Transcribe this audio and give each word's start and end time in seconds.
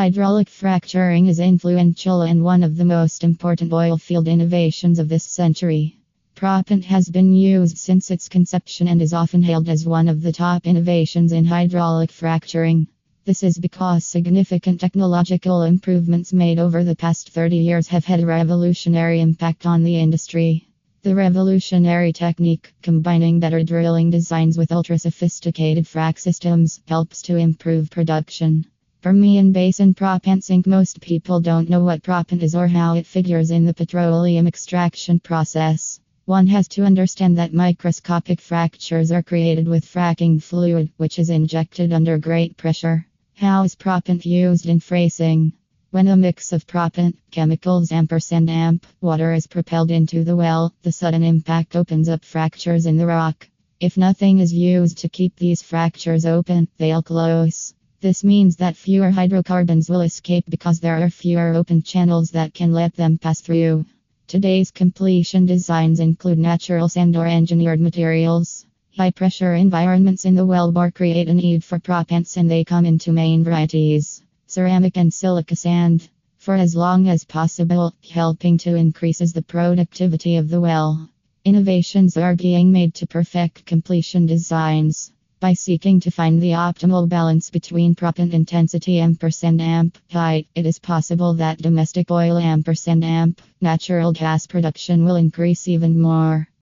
Hydraulic 0.00 0.48
fracturing 0.48 1.26
is 1.26 1.38
influential 1.40 2.22
and 2.22 2.42
one 2.42 2.62
of 2.62 2.78
the 2.78 2.86
most 2.86 3.22
important 3.22 3.70
oil 3.70 3.98
field 3.98 4.28
innovations 4.28 4.98
of 4.98 5.10
this 5.10 5.24
century. 5.24 5.98
Proppant 6.34 6.84
has 6.84 7.10
been 7.10 7.34
used 7.34 7.76
since 7.76 8.10
its 8.10 8.26
conception 8.26 8.88
and 8.88 9.02
is 9.02 9.12
often 9.12 9.42
hailed 9.42 9.68
as 9.68 9.84
one 9.84 10.08
of 10.08 10.22
the 10.22 10.32
top 10.32 10.66
innovations 10.66 11.32
in 11.32 11.44
hydraulic 11.44 12.10
fracturing. 12.10 12.86
This 13.26 13.42
is 13.42 13.58
because 13.58 14.06
significant 14.06 14.80
technological 14.80 15.64
improvements 15.64 16.32
made 16.32 16.58
over 16.58 16.82
the 16.82 16.96
past 16.96 17.28
30 17.28 17.58
years 17.58 17.86
have 17.88 18.06
had 18.06 18.20
a 18.20 18.26
revolutionary 18.26 19.20
impact 19.20 19.66
on 19.66 19.84
the 19.84 19.98
industry. 19.98 20.66
The 21.02 21.14
revolutionary 21.14 22.14
technique, 22.14 22.72
combining 22.80 23.38
better 23.38 23.62
drilling 23.62 24.08
designs 24.08 24.56
with 24.56 24.72
ultra 24.72 24.98
sophisticated 24.98 25.84
frac 25.84 26.18
systems, 26.18 26.80
helps 26.88 27.20
to 27.24 27.36
improve 27.36 27.90
production. 27.90 28.64
Permian 29.02 29.50
Basin 29.50 29.94
Proppants 29.94 30.50
Inc 30.50 30.66
Most 30.66 31.00
people 31.00 31.40
don't 31.40 31.70
know 31.70 31.82
what 31.82 32.02
proppant 32.02 32.42
is 32.42 32.54
or 32.54 32.68
how 32.68 32.96
it 32.96 33.06
figures 33.06 33.50
in 33.50 33.64
the 33.64 33.72
petroleum 33.72 34.46
extraction 34.46 35.18
process. 35.18 35.98
One 36.26 36.46
has 36.48 36.68
to 36.68 36.84
understand 36.84 37.38
that 37.38 37.54
microscopic 37.54 38.42
fractures 38.42 39.10
are 39.10 39.22
created 39.22 39.66
with 39.66 39.86
fracking 39.86 40.42
fluid, 40.42 40.90
which 40.98 41.18
is 41.18 41.30
injected 41.30 41.94
under 41.94 42.18
great 42.18 42.58
pressure. 42.58 43.06
How 43.36 43.62
is 43.62 43.74
proppant 43.74 44.26
used 44.26 44.66
in 44.66 44.80
fracing? 44.80 45.54
When 45.92 46.08
a 46.08 46.14
mix 46.14 46.52
of 46.52 46.66
proppant, 46.66 47.16
chemicals 47.30 47.92
ampersand 47.92 48.50
amp, 48.50 48.86
water 49.00 49.32
is 49.32 49.46
propelled 49.46 49.90
into 49.90 50.24
the 50.24 50.36
well, 50.36 50.74
the 50.82 50.92
sudden 50.92 51.22
impact 51.22 51.74
opens 51.74 52.10
up 52.10 52.22
fractures 52.22 52.84
in 52.84 52.98
the 52.98 53.06
rock. 53.06 53.48
If 53.80 53.96
nothing 53.96 54.40
is 54.40 54.52
used 54.52 54.98
to 54.98 55.08
keep 55.08 55.36
these 55.36 55.62
fractures 55.62 56.26
open, 56.26 56.68
they'll 56.76 57.02
close. 57.02 57.72
This 58.02 58.24
means 58.24 58.56
that 58.56 58.78
fewer 58.78 59.10
hydrocarbons 59.10 59.90
will 59.90 60.00
escape 60.00 60.46
because 60.48 60.80
there 60.80 61.02
are 61.02 61.10
fewer 61.10 61.52
open 61.52 61.82
channels 61.82 62.30
that 62.30 62.54
can 62.54 62.72
let 62.72 62.96
them 62.96 63.18
pass 63.18 63.42
through. 63.42 63.84
Today's 64.26 64.70
completion 64.70 65.44
designs 65.44 66.00
include 66.00 66.38
natural 66.38 66.88
sand 66.88 67.14
or 67.14 67.26
engineered 67.26 67.78
materials. 67.78 68.64
High 68.96 69.10
pressure 69.10 69.54
environments 69.54 70.24
in 70.24 70.34
the 70.34 70.46
wellbore 70.46 70.94
create 70.94 71.28
a 71.28 71.34
need 71.34 71.62
for 71.62 71.78
proppants, 71.78 72.38
and 72.38 72.50
they 72.50 72.64
come 72.64 72.86
in 72.86 72.98
two 72.98 73.12
main 73.12 73.44
varieties 73.44 74.22
ceramic 74.46 74.96
and 74.96 75.12
silica 75.12 75.54
sand. 75.54 76.08
For 76.38 76.54
as 76.54 76.74
long 76.74 77.06
as 77.06 77.24
possible, 77.24 77.92
helping 78.10 78.56
to 78.58 78.76
increases 78.76 79.34
the 79.34 79.42
productivity 79.42 80.36
of 80.36 80.48
the 80.48 80.60
well. 80.62 81.06
Innovations 81.44 82.16
are 82.16 82.34
being 82.34 82.72
made 82.72 82.94
to 82.94 83.06
perfect 83.06 83.66
completion 83.66 84.24
designs. 84.24 85.12
By 85.40 85.54
seeking 85.54 86.00
to 86.00 86.10
find 86.10 86.42
the 86.42 86.50
optimal 86.50 87.08
balance 87.08 87.48
between 87.48 87.94
proppant 87.94 88.34
intensity 88.34 89.00
ampersand 89.00 89.62
amp 89.62 89.96
height, 90.12 90.46
it 90.54 90.66
is 90.66 90.78
possible 90.78 91.32
that 91.34 91.62
domestic 91.62 92.10
oil 92.10 92.36
amp 92.36 93.40
natural 93.62 94.12
gas 94.12 94.46
production 94.46 95.02
will 95.02 95.16
increase 95.16 95.66
even 95.66 95.98
more. 95.98 96.49